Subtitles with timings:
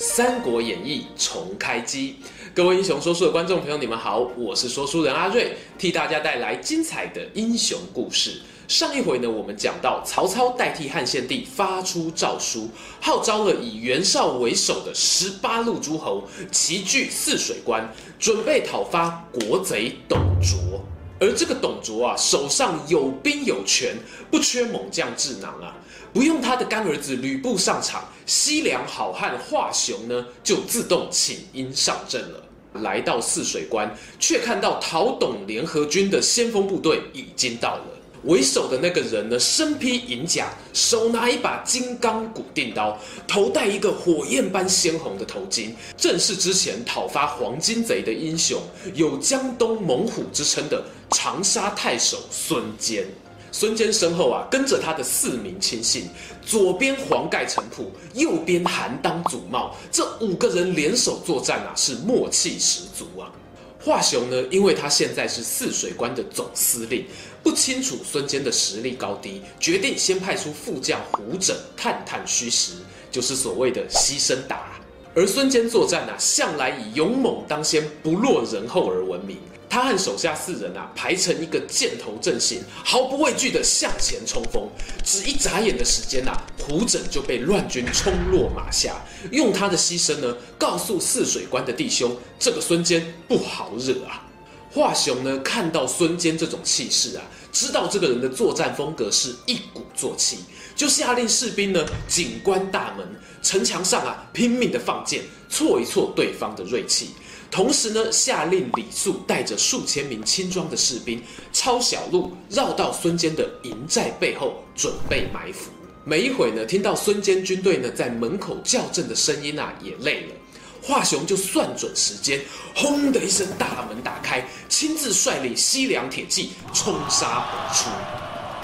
[0.00, 2.14] 三国演义》重开机。
[2.54, 8.40] 各位英雄说书的观众朋友，你们好，我是说书人阿瑞，替大家带来精彩的英雄故事。
[8.68, 12.70] 上一回呢，我们讲到曹操代替汉献帝发出诏书，
[13.00, 16.22] 号召了以袁绍为首的十八路诸侯
[16.52, 20.80] 齐聚泗水关，准备讨伐国贼董卓。
[21.20, 23.96] 而这个董卓啊，手上有兵有权，
[24.30, 25.74] 不缺猛将智囊啊，
[26.12, 32.42] 不用他的干儿子吕布上场，西凉好汉华雄呢，就自动请缨上阵了。
[32.74, 37.84] 来到泗水关，却看到讨董联合军的先锋部队已经到了。
[38.24, 48.60] 为首的那个人呢，身披银甲，手拿一把金刚古錠刀，头戴一个火焰般鲜红的头巾，正是之前讨伐黄巾贼的英雄，
[48.94, 53.06] 有江东猛虎之称的长沙太守孙坚。
[53.50, 56.08] 孙坚身后啊，跟着他的四名亲信，
[56.44, 63.32] 左边黄盖、程普，右边韩当、祖茂，这五个人联手作战啊，是默契十足啊。
[63.80, 67.06] 华雄呢，因为他现在是泗水关的总司令，
[67.42, 72.72] 不清楚孙坚的实力高低，决定先派出副将胡轸探探虚实，
[73.10, 74.80] 就是所谓的牺牲打。
[75.14, 79.38] 而孙坚作战啊，向来以勇猛当先、不落人后而闻名。
[79.68, 84.68] 他和手下四人啊，排成一个箭头阵型，毫不畏惧地向前冲锋。
[85.04, 88.96] 只一眨眼的时间呐、啊，胡轸就被乱军冲落马下。
[89.30, 94.24] 用他的牺牲呢，告诉泗水关的弟兄，这个孙坚不好惹啊。
[94.70, 100.38] 华雄呢，看到孙坚这种气势啊，知道这个人的作战风格是一鼓作气，
[100.76, 103.06] 就下令士兵呢，紧关大门，
[103.42, 107.10] 城墙上啊，拼命地放箭，挫一挫对方的锐气。
[107.50, 111.22] 同时呢，下令李肃带着数千名轻装的士兵，
[111.52, 115.70] 抄小路绕到孙坚的营寨背后，准备埋伏。
[116.04, 120.34] 没一会呢，听到孙坚军队呢在门口叫阵的声音啊，也累了。
[120.82, 122.40] 华雄就算准时间，
[122.74, 127.90] 轰的一声，大门打开，亲自率领西凉铁骑冲杀而出。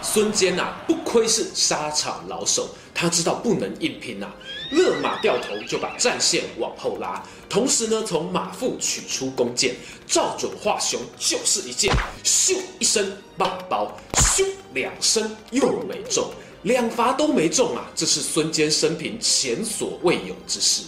[0.01, 4.31] 孙坚呐，不愧是沙场老手，他知道不能硬拼呐，
[4.71, 9.75] 勒马掉头就把战线往后拉，同时呢，从马腹取出弓箭，
[10.07, 11.95] 照准华雄就是一箭，
[12.25, 16.31] 咻一声棒包，咻两声又没中，
[16.63, 17.91] 两发都没中啊！
[17.95, 20.83] 这是孙坚生平前所未有之事。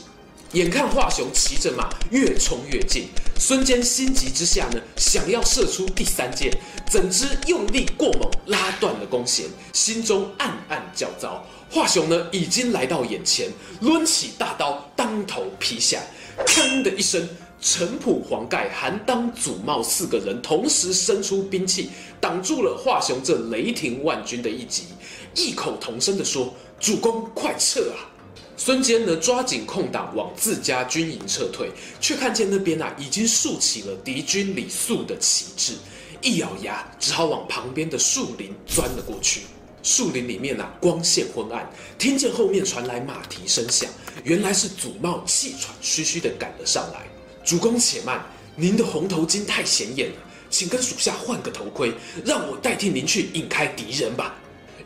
[0.52, 3.08] 眼看华雄骑着马越冲越近，
[3.38, 6.50] 孙坚心急之下呢，想要射出第三箭，
[6.88, 11.44] 怎知用力过猛，拉断了弓弦，心中暗暗叫糟。
[11.68, 16.00] 华雄呢，已经来到眼前，抡起大刀，当头劈下，
[16.46, 17.28] 砰的一声，
[17.60, 21.90] 程普、黄盖、韩当、祖茂四个人同时伸出兵器，
[22.20, 24.84] 挡住了华雄这雷霆万钧的一击，
[25.34, 28.14] 异口同声地说：“主公，快撤啊！”
[28.58, 35.74] 孙坚呢，抓紧空档往自家军营撤退，却看见那边啊已经竖起了敌军李肃的旗帜，
[36.22, 39.42] 一咬牙，只好往旁边的树林钻了过去。
[39.82, 43.88] 树林里面啊光线昏暗，听见后面传来马蹄声响，
[44.24, 47.06] 原来是祖茂气喘吁吁地赶了上来。
[47.44, 48.24] 主公且慢，
[48.56, 50.16] 您的红头巾太显眼了，
[50.48, 51.92] 请跟属下换个头盔，
[52.24, 54.34] 让我代替您去引开敌人吧。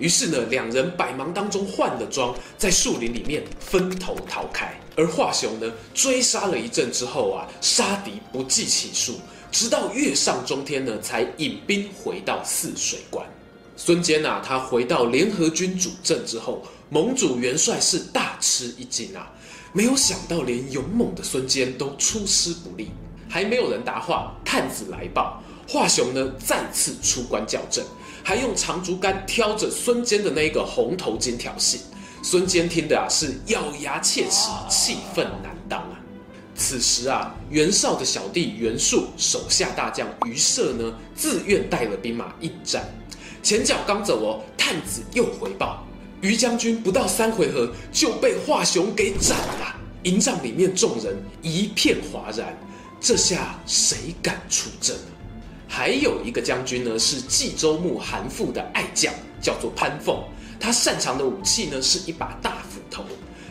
[0.01, 4.75] 于是呢，两人百忙当中换了装，在树林里面分头逃开。
[4.97, 9.21] 而华雄呢，追杀了一阵之后啊，杀敌不计其数，
[9.53, 13.25] 直到月上中天呢，才引兵回到泗水关。
[13.77, 19.31] 孙坚啊，他回到联合军主阵之后，盟主元帅是大吃一惊啊，
[19.73, 22.91] 没有想到连勇猛的孙坚都出师不利。
[23.29, 27.85] 还没有人答话，探子来报，华雄呢再次出关叫阵。
[28.23, 31.79] 还用长竹竿挑着孙坚的那个红头巾挑衅，
[32.23, 35.99] 孙坚听的啊是咬牙切齿，气愤难当啊。
[36.55, 42.85] 此时啊，袁绍的小弟袁术手下大将于赦呢，自愿带了兵马应战。
[43.43, 45.87] 前脚刚走哦，探子又回报，
[46.21, 49.77] 于将军不到三回合就被华雄给斩了。
[50.03, 52.55] 营帐里面众人一片哗然，
[53.01, 54.95] 这下谁敢出征？
[55.73, 60.21] 还有一个将军呢，是冀州牧韩馥的爱将，叫做潘凤。
[60.59, 63.05] 他擅长的武器呢，是一把大斧头。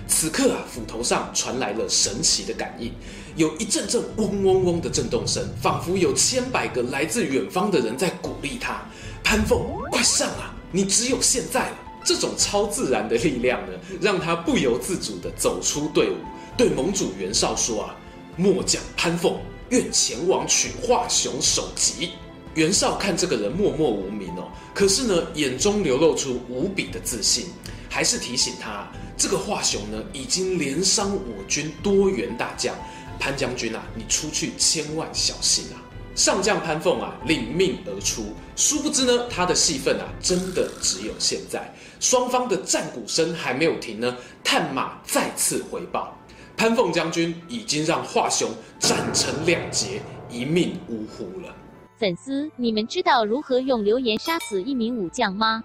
[0.05, 2.91] 此刻啊，斧头上传来了神奇的感应，
[3.37, 8.81] 有一阵阵嗡嗡嗡的震动声，仿佛有千百个来自远方的人在鼓励他。
[9.23, 10.53] 潘凤，快上啊！
[10.73, 11.77] 你只有现在了。
[12.03, 16.15] 这种超自然的力量呢，让他不由自主地走出队伍，
[16.57, 17.95] 对盟主袁绍说啊
[18.39, 19.37] ：“末将潘凤
[19.69, 22.11] 愿前往取华雄首级。”
[22.55, 27.47] 袁绍看这个人默默无名哦，可是呢，眼中流露出无比的自信，
[27.89, 32.75] 还是提醒他：这个华雄呢，已经连伤我军多员大将，
[33.19, 35.77] 潘将军啊，你出去千万小心啊！
[36.15, 38.33] 上将潘凤啊，领命而出。
[38.55, 41.73] 殊不知呢，他的戏份啊，真的只有现在。
[41.99, 46.18] 双方的战鼓声还没有停呢，探马再次回报，
[46.59, 51.55] 潘凤将军已经让华雄斩成两截，一命呜呼了。
[51.97, 55.63] 粉丝，你们知道如何用流言杀死一名武将吗？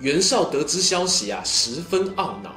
[0.00, 2.54] 袁绍得知消息啊，十分懊恼。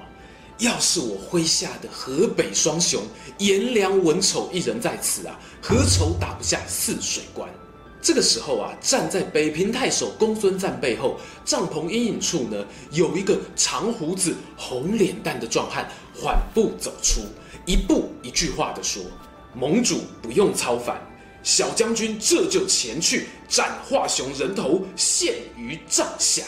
[0.57, 3.01] 要是我麾下的河北双雄
[3.37, 7.49] 颜良、文丑一人在此啊，何愁打不下泗水关？
[8.01, 17.21] 这个时候啊，站在北平太守公孙瓒背后帐篷阴影处呢，有一个长胡子、红脸蛋的壮汉缓步走出，
[17.71, 19.01] 一步一句话地说
[19.55, 21.01] ：“盟主不用操烦，
[21.41, 26.43] 小将军这就前去斩华雄人头，献于帐下。”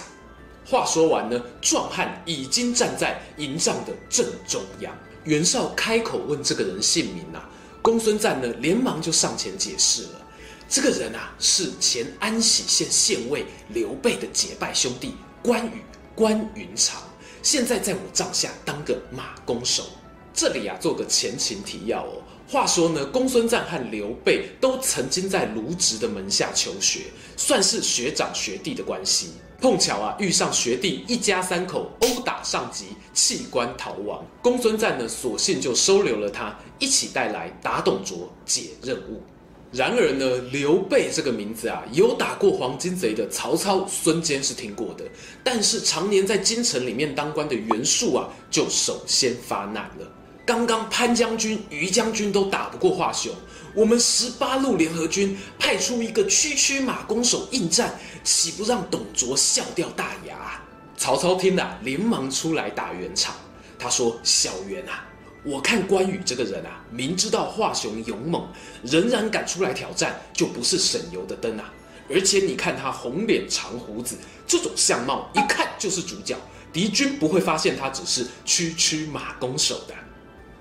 [0.67, 4.93] 话说完呢，壮汉已经站在营帐的正中央。
[5.23, 7.47] 袁绍开口问这个人姓名啊，
[7.81, 10.21] 公孙瓒呢连忙就上前解释了，
[10.67, 15.81] 这个人啊是前安喜县县尉刘备的结拜兄弟关羽，
[16.15, 17.01] 关云长，
[17.41, 19.85] 现在在我帐下当个马弓手。
[20.33, 22.21] 这里啊做个前情提要哦。
[22.47, 27.03] 话说呢，公孙瓒和刘备都曾经在卢植的门下求学，
[27.37, 29.29] 算是学长学弟的关系。
[29.61, 34.21] 碰巧啊，遇上学弟一家三口殴打上级，弃官逃亡。
[34.41, 39.23] 公孙瓒呢，索性就收留了他，一起带来打董卓解任务。
[39.71, 45.05] 然而呢，刘备这个名字啊，有打过黄巾贼的曹操、孙坚是听过的，
[45.43, 50.05] 但是常年在京城里面当官的袁术啊，就首先发难了。
[50.45, 53.33] 刚刚潘将军、于将军都打不过华雄，
[53.73, 60.61] 我们十八路联合军派出一个区区马弓手应战，岂不让董卓笑掉大牙？
[60.97, 63.33] 曹操听了，连忙出来打圆场。
[63.79, 65.07] 他说：“小袁啊，
[65.43, 68.45] 我看关羽这个人啊，明知道华雄勇猛，
[68.83, 71.73] 仍然敢出来挑战，就不是省油的灯啊。
[72.09, 76.37] 而且你看他红脸长胡子，这种相貌一看就是主角，
[76.73, 79.95] 敌军不会发现他只是区区马弓手的。”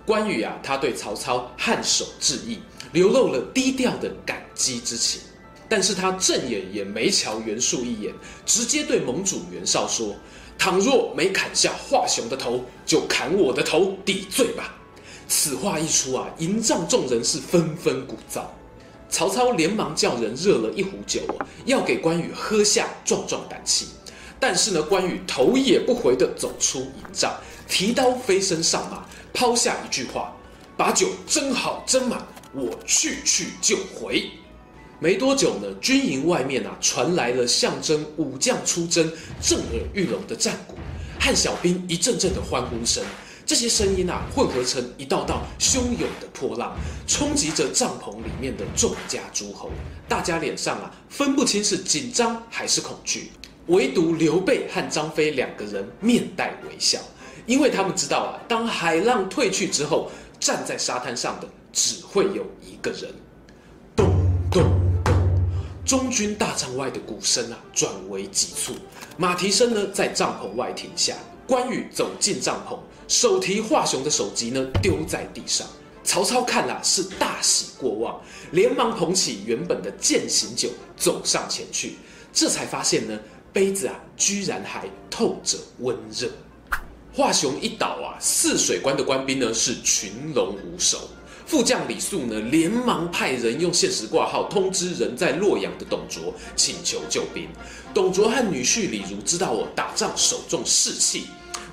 [0.04, 2.58] 关羽啊，他对曹操颔首致意，
[2.92, 5.20] 流露了低调的感激之情。
[5.68, 8.12] 但是他正眼也没瞧袁术一眼，
[8.44, 10.14] 直接对盟主袁绍说
[10.58, 14.74] ：“倘若没砍下华雄的头，就砍我的头抵罪吧。”
[15.28, 18.42] 此话一出啊，营帐众人是纷纷鼓噪。
[19.08, 21.20] 曹操连忙叫人热了一壶酒，
[21.64, 23.86] 要给关羽喝下壮壮胆气。
[24.38, 27.34] 但是呢，关羽头也不回地走出营帐，
[27.68, 29.04] 提刀飞身上马。
[29.34, 30.36] 抛下一句话
[30.76, 32.22] ：“把酒斟好斟满，
[32.52, 34.30] 我去去就回。”
[35.00, 39.10] 没多久呢，军营外面啊传来了象征武将出征、
[39.40, 40.76] 震耳欲聋的战鼓，
[41.18, 43.02] 和小兵一阵阵的欢呼声。
[43.46, 46.76] 这些声音啊混合成一道道汹涌的波浪，
[47.06, 49.70] 冲击着帐篷里面的众家诸侯。
[50.06, 53.32] 大家脸上啊分不清是紧张还是恐惧，
[53.68, 57.00] 唯独刘备和张飞两个人面带微笑。
[57.46, 63.10] 因为他们知道啊，当海浪退去之后，站在沙滩上的只会有一个人。
[63.96, 64.06] 咚
[64.50, 64.62] 咚
[65.04, 65.14] 咚，
[65.84, 68.74] 中军大帐外的鼓声啊转为急促，
[69.16, 71.14] 马蹄声呢在帐篷外停下。
[71.44, 75.66] 关羽走进帐篷，手提华雄的首级呢丢在地上。
[76.04, 78.20] 曹操看了是大喜过望，
[78.52, 81.96] 连忙捧起原本的践行酒走上前去，
[82.32, 83.18] 这才发现呢
[83.52, 86.28] 杯子啊居然还透着温热。
[87.14, 91.10] 华雄一倒啊，泗水关的官兵呢是群龙无首。
[91.44, 97.46] 副将李肃呢连忙派人用限时挂号通知人在洛阳的董卓，请求救兵。
[97.92, 101.24] 董卓和女婿李儒知道我打仗手重士气，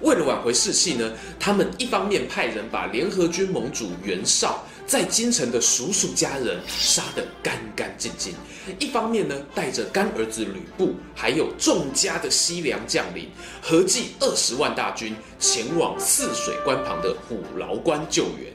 [0.02, 8.34] 为了挽回士气呢，他们一方面派人把联合军盟主袁绍在京城的叔叔家人杀得干干净净，
[8.80, 13.30] 一方面呢带着干儿子吕布，还有众家的西凉将领，
[13.62, 18.52] 合计二十万大军前往泗水关旁的虎牢关救援。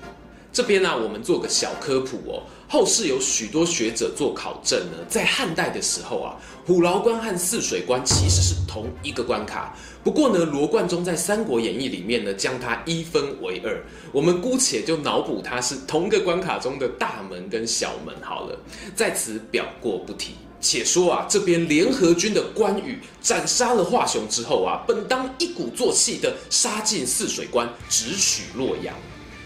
[0.54, 2.44] 这边呢、我们做个小科普哦。
[2.68, 9.76] 后世有许多学者做考证呢，在汉代的时候啊，虎牢关和泗水关其实是同一个关卡。
[10.04, 13.84] 不过呢，罗贯中在《三国演义》里面呢，将它一分为二。
[14.12, 18.56] 我们姑且就脑补它是同一个关卡中的大门跟小门好了，
[18.94, 20.34] 在此表过不提。
[20.60, 28.94] 且说啊，这边联合军的关羽斩杀了华雄之后啊，本当一鼓作气的杀进泗水关，直取洛阳。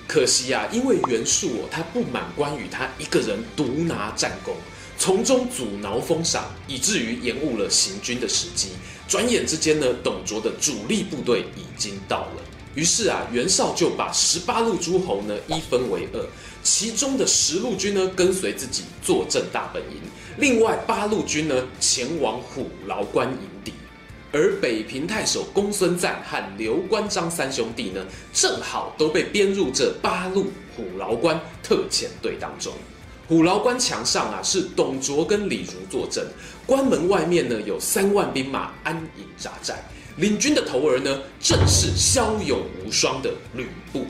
[0.09, 4.57] 可惜啊，因为袁术哦，他不满关羽他一个人独拿战功，
[4.97, 8.71] 从中阻挠封赏，以至于延误了行军的时机。
[9.07, 12.43] 转眼之间呢，董卓的主力部队已经到了。
[12.75, 16.27] 于是啊，袁绍就把十八路诸侯呢一分为二，
[16.63, 20.01] 其中的十路军呢跟随自己坐镇大本营，
[20.39, 23.75] 另外八路军呢前往虎牢关迎敌。
[24.31, 32.73] 而北平太守公孙瓒和刘关张三兄弟呢，正好都被编入这八路虎牢关特遣队当中。
[33.27, 36.27] 虎牢关墙上啊是董卓跟李儒坐镇，
[36.67, 39.83] 关门外面呢有三万兵马安营扎寨，
[40.17, 44.07] 领军的头儿呢正是骁勇无双的吕布。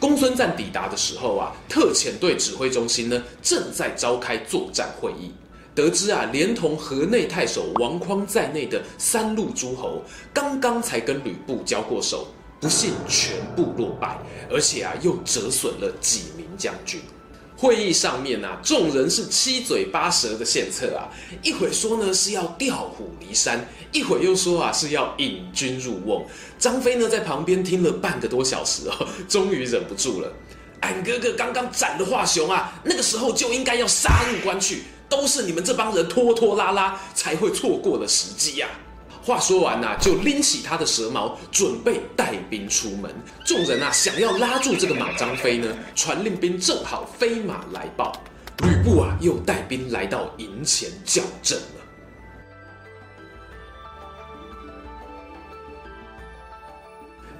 [0.00, 5.32] 公孙瓒抵达的时候啊，特遣队指挥中心呢正在召开作战会议。
[5.74, 10.02] 得知啊，连同河内太守王匡在内的三路诸侯，
[10.32, 12.28] 刚刚才跟吕布交过手，
[12.60, 14.16] 不幸全部落败，
[14.48, 17.00] 而且啊，又折损了几名将军。
[17.56, 21.08] 会议上面啊，众人是七嘴八舌的献策啊，
[21.42, 26.24] 一会说呢是要调虎离山，一会又说啊是要引军入瓮。
[26.58, 30.32] 张飞呢在旁边听了半个多小时哦，终于忍不住了，
[30.80, 34.82] 俺哥哥刚刚斩了华雄啊，那个时候就应该要杀入关去。
[35.14, 38.68] 都是你们这帮人拖拖拉拉，才会错过了时机呀！
[39.22, 43.10] 话说完呐、就拎起他的蛇矛，准备带兵出门。
[43.46, 48.12] 众人啊，想要拉住这个马张飞呢，传令兵正好飞马来报，
[48.58, 51.64] 吕布啊，又带兵来到营前校正了。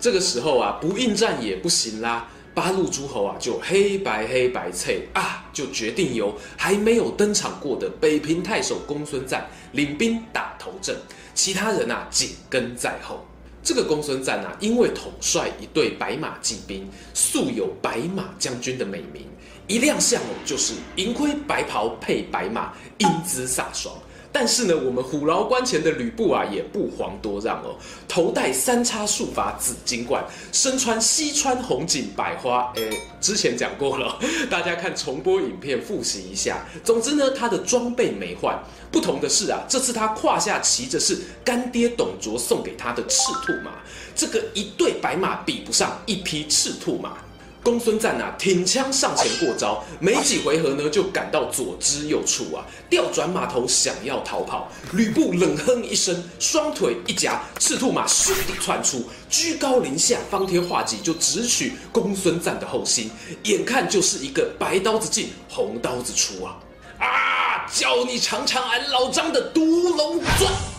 [0.01, 2.29] 这个时候啊，不应战也不行啦。
[2.55, 10.97] 八路诸侯啊，就黑白黑白脆啊，就决定由还没有登场过的北平太守公孙瓒领兵打头阵，
[11.35, 13.27] 其他人啊紧跟在后。
[13.63, 19.27] 这个公孙瓒啊，因为统帅一队白马骑兵，素有白马将军的美名，
[19.67, 23.97] 一亮相哦，就是银盔白袍配白马，英姿飒爽。
[24.37, 27.77] 但是呢，我们虎牢关前的吕布啊，也不遑多让哦。
[28.09, 32.73] 头戴三叉束发紫金冠，身穿西川红锦百花。
[32.75, 34.19] 诶，之前讲过了，
[34.51, 36.67] 大家看重播影片复习一下。
[36.83, 38.61] 总之呢，他的装备没换，
[38.91, 43.71] 不同的是啊，这次他胯下骑着是干爹董卓送给他的赤兔马，
[44.17, 47.19] 这个一对白马比不上一匹赤兔马。
[47.65, 54.71] 公孙瓒啊，挺枪上前过招，没几回合呢，就赶到左支右绌啊，调转马头想要逃跑。
[54.93, 63.11] 吕布冷哼一声，双腿一夹，赤兔马咻地窜出，居高临下，方天画戟就直取公孙瓒的后心，
[63.45, 66.61] 眼看就是一个白刀子进，红刀子出啊！
[66.99, 70.74] 啊，叫你尝尝俺老张的毒龙钻！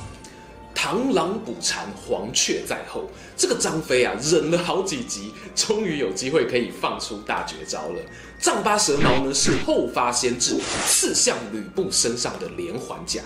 [0.76, 3.10] 螳螂捕蝉，黄雀在后。
[3.38, 8.00] 这个张飞啊，忍了好几集，终于有机会可以放出大绝招了。
[8.40, 13.22] 丈八蛇矛呢，是后发先至，刺向吕布身上的连环甲。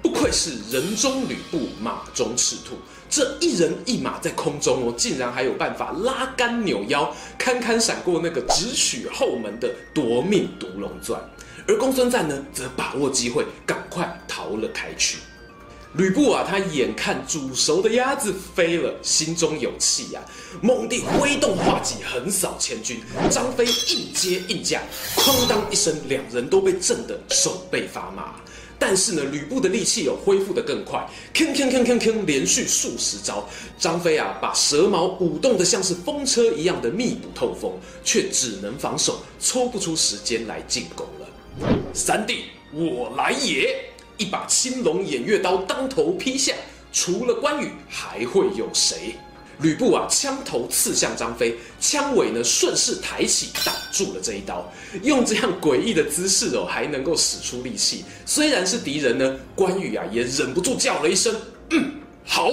[0.00, 2.76] 不愧是人中吕布，马中赤兔。
[3.10, 11.20] 这一人一马在空中哦，竟然还有办法拉杆扭腰，堪堪闪过那个直取后门的夺命毒龙钻。
[11.68, 15.18] 而公孙瓒呢，则把握机会，赶快逃了开去。
[15.94, 20.26] 吕布啊，他眼看煮熟的鸭子飞了，心中有气呀、啊，
[20.62, 22.98] 猛地挥动画戟横扫千军。
[23.30, 24.80] 张飞应接应架，
[25.16, 28.36] 哐当一声，两人都被震得手背发麻。
[28.78, 33.46] 但是呢，吕布的力气有恢复得更快，吭吭吭吭吭，连续数十招。
[33.78, 37.70] 张飞啊，把蛇矛舞动得像是风车一样的密不透风，
[38.02, 41.78] 却只能防守，抽不出时间来进攻了。
[41.92, 43.91] 三弟，我来也！
[44.22, 46.54] 一把青龙偃月刀当头劈下，
[46.92, 49.16] 除了关羽还会有谁？
[49.58, 54.72] 吕布啊，枪头刺向张飞，枪尾呢顺势抬起挡住了这一刀。
[55.02, 58.04] 用这样诡异的姿势哦，还能够使出力气。
[58.24, 61.34] 虽然是敌人呢，关羽啊也忍不住叫了一声
[61.70, 62.52] ：“嗯，好。”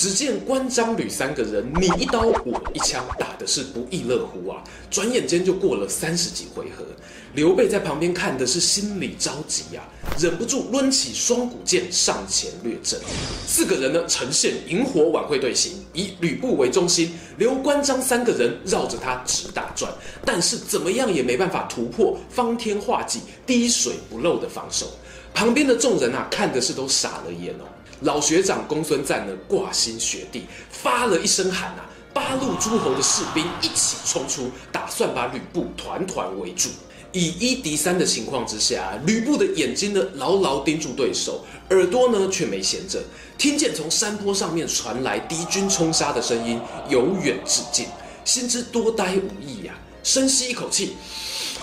[0.00, 4.64] 只见关张吕三个人你一刀我一枪，打的是不亦乐乎啊！
[4.90, 6.86] 转眼间就过了三十几回合，
[7.34, 12.98] 刘备在旁边看的是心里着急呀、啊，忍不住抡起双股剑上前掠阵。
[13.46, 19.92] 四个人呢呈现萤火晚会队形，以吕布为中心，刘关张三个人绕着他直打转，
[20.24, 24.90] 但是怎么样也没办法突破方天画戟滴水不漏的防守。
[25.34, 27.64] 旁边的众人啊看的是都傻了眼哦。
[28.02, 31.86] 老学长公孙瓒呢，挂心学弟，发了一声喊啊！
[32.14, 36.70] 八路诸侯的士兵一起冲出，打算把吕布团团围住。
[37.12, 43.02] 以一敌三的情况之下，吕布的眼睛呢牢牢盯住对手，耳朵呢却没闲着，
[43.36, 47.86] 听见从山坡上面传来敌军冲杀的声音，由远至近，
[48.24, 50.96] 心知多待无益呀、深吸一口气，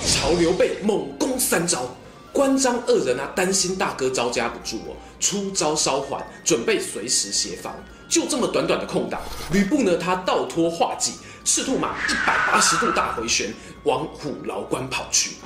[0.06, 1.97] 朝刘备猛攻三招。
[2.38, 7.74] 关张二人啊，担心大哥招架不住哦，出招稍缓，准备随时协防。
[8.08, 9.20] 就这么短短的空档，
[9.52, 11.14] 吕布呢，他倒脱画戟，
[11.44, 13.52] 赤兔马一百八十度大回旋，
[13.86, 15.38] 往虎牢关跑去。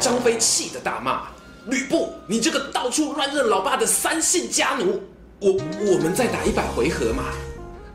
[0.00, 1.28] 张飞气得大骂
[1.70, 5.00] ：“吕布，你这个到处乱认老爸的三姓家奴！
[5.38, 7.26] 我我们再打一百回合嘛！”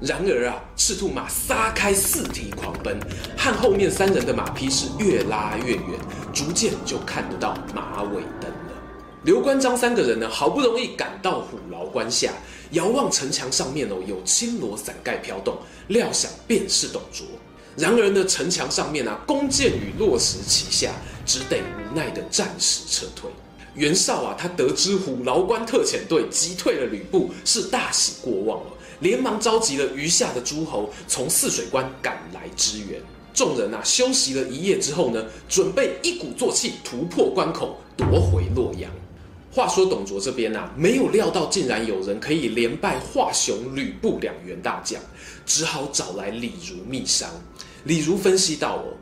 [0.01, 2.97] 然而啊，赤兔马撒开四蹄狂奔，
[3.37, 5.99] 和后面三人的马匹是越拉越远，
[6.33, 8.73] 逐渐就看得到马尾灯了。
[9.23, 12.31] 刘关张三个人呢，好不容易赶到虎牢关下，
[12.71, 17.25] 遥望城墙上面哦，有青罗伞盖飘动，料想便是董卓。
[17.75, 20.93] 然而呢，城墙上面啊，弓箭雨落石齐下，
[21.25, 23.29] 只得无奈的暂时撤退。
[23.75, 28.71] 袁绍啊，他得知虎牢关特遣队击退了吕布，是大喜过望了。
[28.99, 33.01] 连忙召集了余下的诸侯，从泗水关赶来支援。
[33.33, 38.91] 众人啊，休息了一夜之后呢，准备一鼓作气突破关口，夺回洛阳。
[39.51, 45.01] 话说董卓这边啊，没有料到竟然有人可以连败华雄、吕布两员大将，
[45.45, 47.29] 只好找来李儒密商。
[47.85, 48.93] 李儒分析道：“哦，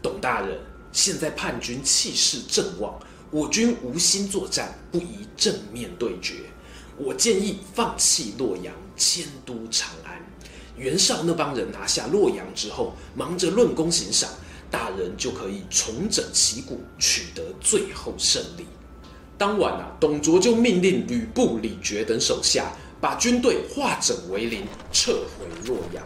[0.00, 0.58] 董大人，
[0.92, 2.98] 现在叛军气势正旺，
[3.30, 6.34] 我军无心作战，不宜正面对决。”
[6.96, 10.20] 我建议放弃洛阳，迁都长安。
[10.76, 14.28] 袁绍那帮人拿下洛阳之后，忙着论功行赏，
[14.70, 18.66] 大人就可以重整旗鼓，取得最后胜利。
[19.38, 26.04] 当晚啊，董卓就命令吕布、李傕等手下把军队化整为零，撤回洛阳。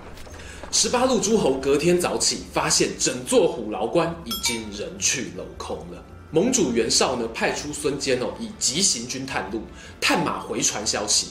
[0.71, 6.05] 十八路诸侯隔天早起，发现整座虎牢关已经人去楼空了。
[6.33, 9.63] 盟主袁绍呢，派出孙坚哦，以急行军探路，
[10.01, 11.29] 探马回传消息。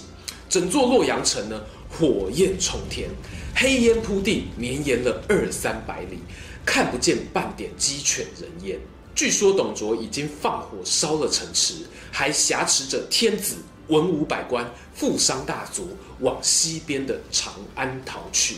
[0.53, 3.09] 整座洛阳城呢，火焰冲天，
[3.55, 6.19] 黑烟铺地，绵延了二三百里，
[6.63, 8.79] 看不见半点鸡犬人烟。
[9.15, 11.73] 据说董卓已经放火烧了城池，
[12.11, 13.55] 还挟持着天子、
[13.87, 15.87] 文武百官、富商大族
[16.19, 18.57] 往西边的长安逃去。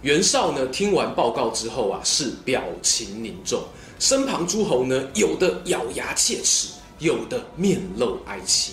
[0.00, 3.62] 袁绍呢，听完报告之后啊，是表情凝重。
[4.00, 6.66] 身旁诸侯呢，有的咬牙切齿，
[6.98, 8.72] 有的面露哀戚。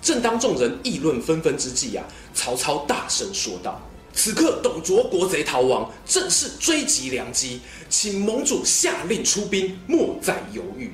[0.00, 3.80] 正当众人议论纷纷之际啊，曹操大声说道
[4.14, 10.92] ：“此刻董卓国贼逃亡，正是追击良机，请盟主下令出兵，莫再犹豫。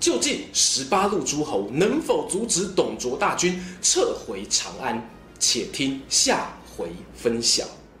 [0.00, 5.10] 究竟十八路诸侯能否阻止董卓大军撤回长安？
[5.38, 7.66] 且听下回分享。”